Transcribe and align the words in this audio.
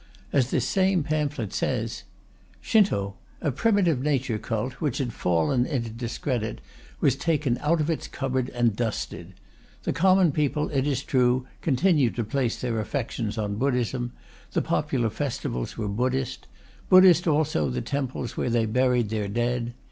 As 0.33 0.49
this 0.49 0.67
same 0.67 1.03
pamphlet 1.03 1.53
says: 1.53 2.05
Shinto, 2.59 3.17
a 3.39 3.51
primitive 3.51 4.01
nature 4.01 4.39
cult, 4.39 4.81
which 4.81 4.97
had 4.97 5.13
fallen 5.13 5.67
into 5.67 5.91
discredit, 5.91 6.59
was 7.01 7.15
taken 7.15 7.59
out 7.59 7.79
of 7.79 7.87
its 7.87 8.07
cupboard 8.07 8.49
and 8.49 8.75
dusted. 8.75 9.35
The 9.83 9.93
common 9.93 10.31
people, 10.31 10.69
it 10.69 10.87
is 10.87 11.03
true, 11.03 11.45
continued 11.61 12.15
to 12.15 12.23
place 12.23 12.59
their 12.59 12.79
affections 12.79 13.37
on 13.37 13.57
Buddhism, 13.57 14.13
the 14.53 14.63
popular 14.63 15.11
festivals 15.11 15.77
were 15.77 15.87
Buddhist; 15.87 16.47
Buddhist 16.89 17.27
also 17.27 17.69
the 17.69 17.81
temples 17.81 18.35
where 18.35 18.49
they 18.49 18.65
buried 18.65 19.09
their 19.09 19.27
dead. 19.27 19.75